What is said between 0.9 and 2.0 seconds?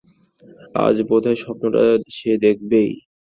বোধহয় স্বপ্নটা